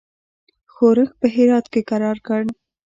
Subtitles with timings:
[0.73, 2.41] ښورښ په هرات کې کرار کړ.